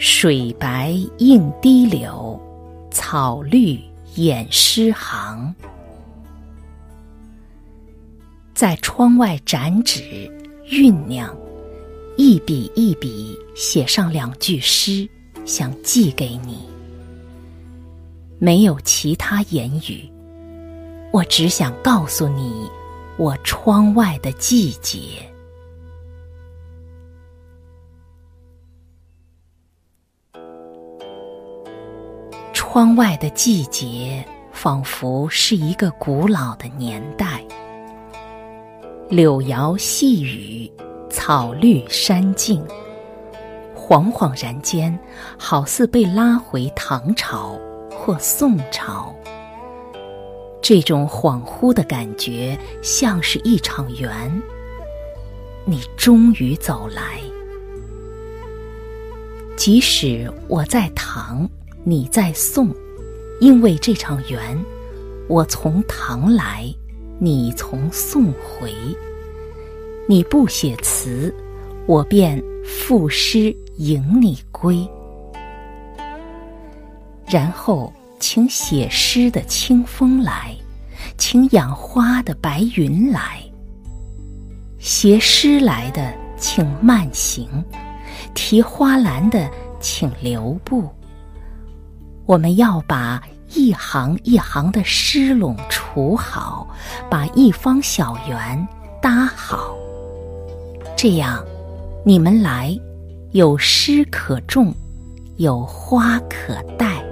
[0.00, 2.40] 水白映堤柳，
[2.88, 3.80] 草绿
[4.14, 5.52] 掩诗行。
[8.54, 10.30] 在窗外展纸
[10.68, 11.36] 酝酿，
[12.16, 15.08] 一笔一笔写上两句诗，
[15.44, 16.68] 想寄给你。
[18.38, 20.08] 没有其他言语，
[21.12, 22.70] 我只想告诉你，
[23.16, 24.98] 我窗外的季节。
[32.78, 37.42] 窗外的季节，仿佛是一个古老的年代。
[39.08, 40.70] 柳摇细雨，
[41.10, 42.64] 草绿山静，
[43.74, 44.96] 恍恍然间，
[45.36, 47.58] 好似被拉回唐朝
[47.90, 49.12] 或宋朝。
[50.62, 54.40] 这种恍惚的感觉，像是一场缘。
[55.64, 57.18] 你终于走来，
[59.56, 61.50] 即使我在唐，
[61.84, 62.74] 你在宋，
[63.40, 64.58] 因为这场缘，
[65.28, 66.72] 我从唐来。
[67.20, 68.72] 你从宋回，
[70.08, 71.34] 你不写词，
[71.84, 74.88] 我便赋诗迎你归。
[77.26, 80.54] 然后，请写诗的清风来，
[81.16, 83.42] 请养花的白云来。
[84.78, 87.48] 携诗来的请慢行，
[88.32, 90.88] 提花篮的请留步。
[92.28, 93.20] 我们要把。
[93.54, 96.68] 一行一行的诗垄除好，
[97.08, 98.68] 把一方小园
[99.00, 99.74] 搭好。
[100.94, 101.42] 这样，
[102.04, 102.78] 你们来，
[103.32, 104.70] 有诗可种，
[105.38, 107.02] 有花可带。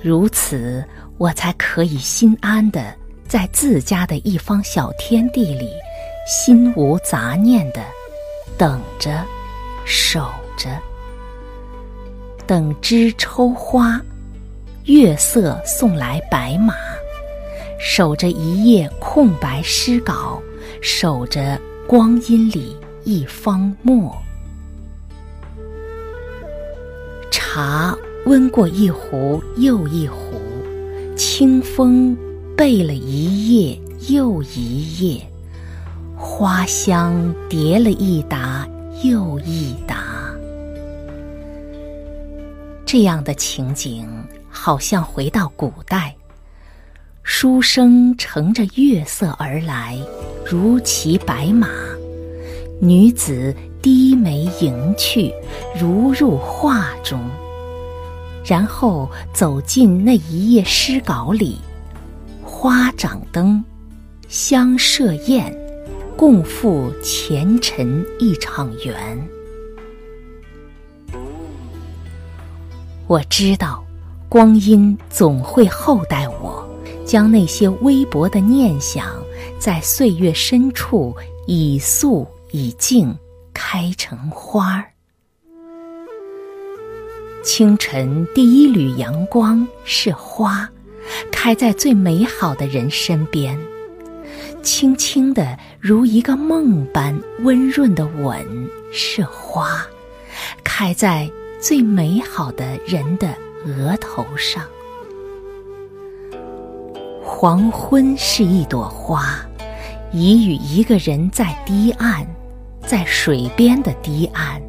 [0.00, 0.84] 如此，
[1.18, 2.94] 我才可以心安的
[3.26, 5.68] 在自家的一方小天地里，
[6.24, 7.82] 心无杂念的
[8.56, 9.26] 等着，
[9.88, 10.68] 守着。
[12.46, 14.00] 等枝抽花，
[14.84, 16.74] 月色送来白马，
[17.80, 20.40] 守着一页空白诗稿，
[20.80, 24.14] 守着光阴里一方墨。
[27.30, 27.96] 茶
[28.26, 30.40] 温过一壶又一壶，
[31.16, 32.16] 清风
[32.56, 35.26] 背了一页又一页，
[36.16, 38.66] 花香叠了一沓
[39.02, 40.04] 又一答。
[42.84, 44.08] 这样的情景，
[44.48, 46.14] 好像回到古代，
[47.22, 49.98] 书生乘着月色而来，
[50.44, 51.68] 如骑白马；
[52.80, 55.32] 女子低眉迎去，
[55.78, 57.20] 如入画中。
[58.44, 61.58] 然后走进那一页诗稿里，
[62.42, 63.62] 花掌灯，
[64.28, 65.54] 香设宴，
[66.18, 69.28] 共赴前尘一场缘。
[73.06, 73.84] 我知道，
[74.28, 76.68] 光阴总会厚待我，
[77.04, 79.06] 将那些微薄的念想，
[79.60, 81.14] 在岁月深处
[81.46, 83.16] 以素以静
[83.54, 84.90] 开成花儿。
[87.44, 90.68] 清晨第一缕阳光是花，
[91.30, 93.56] 开在最美好的人身边，
[94.62, 98.44] 轻轻的如一个梦般温润的吻
[98.92, 99.86] 是花，
[100.62, 101.30] 开在。
[101.60, 103.34] 最美好的人的
[103.66, 104.62] 额头上，
[107.20, 109.44] 黄昏是一朵花，
[110.12, 112.24] 已与一个人在堤岸，
[112.86, 114.62] 在水边的堤岸，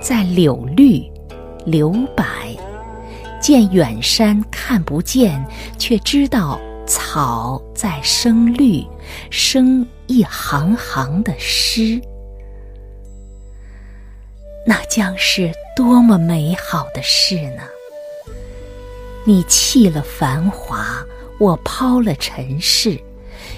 [0.00, 1.04] 在柳绿、
[1.66, 2.24] 柳柏，
[3.38, 5.44] 见远山看不见，
[5.76, 8.84] 却知道草在生绿，
[9.30, 12.00] 生一行行的诗。
[14.66, 17.62] 那将是多么美好的事呢？
[19.24, 21.04] 你弃了繁华，
[21.38, 22.98] 我抛了尘世，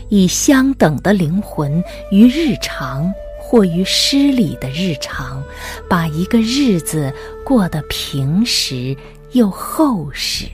[0.09, 5.43] 以相等的灵魂于日常或于诗里的日常，
[5.89, 7.13] 把一个日子
[7.45, 8.97] 过得平实
[9.33, 10.47] 又厚实。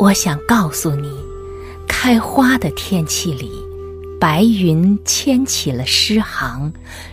[0.00, 1.12] 我想告诉你，
[1.86, 3.52] 开花的天气里。
[4.18, 6.72] 白云牵起了诗行，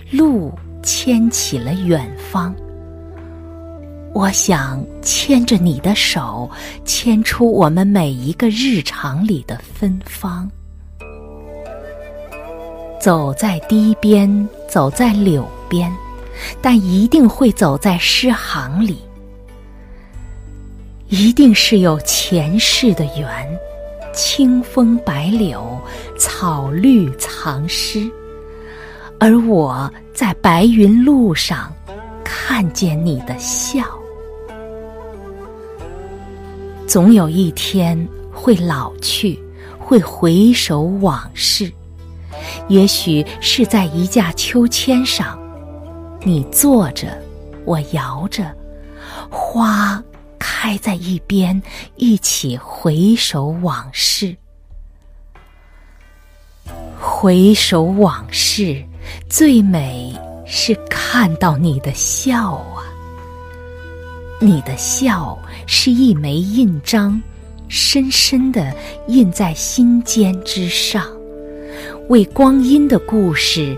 [0.09, 2.55] 路牵起了远方。
[4.13, 6.49] 我想牵着你的手，
[6.85, 10.49] 牵出我们每一个日常里的芬芳。
[13.01, 15.93] 走在堤边，走在柳边，
[16.61, 18.97] 但一定会走在诗行里。
[21.09, 23.59] 一定是有前世的缘。
[24.13, 25.79] 清风白柳，
[26.17, 28.09] 草绿藏诗。
[29.19, 31.71] 而我在白云路上，
[32.23, 33.83] 看见你的笑。
[36.87, 39.39] 总有一天会老去，
[39.77, 41.71] 会回首往事。
[42.67, 45.39] 也许是在一架秋千上，
[46.23, 47.07] 你坐着，
[47.65, 48.51] 我摇着，
[49.29, 50.03] 花
[50.59, 51.61] 开在一边，
[51.97, 54.35] 一起回首往事。
[56.99, 58.83] 回首往事，
[59.29, 60.11] 最美
[60.47, 62.81] 是看到你的笑啊！
[64.41, 65.37] 你的笑
[65.67, 67.21] 是一枚印章，
[67.69, 68.75] 深深的
[69.07, 71.05] 印在心间之上。
[72.09, 73.77] 为光阴的故事，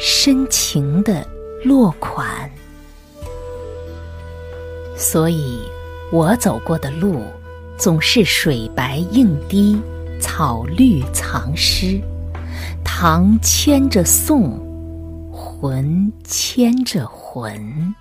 [0.00, 1.24] 深情的
[1.62, 2.50] 落款。
[4.96, 5.60] 所以，
[6.12, 7.20] 我走过的路，
[7.76, 9.76] 总是水白映堤，
[10.20, 12.00] 草绿藏诗。
[12.84, 14.56] 唐牵着宋，
[15.32, 17.94] 魂牵着魂。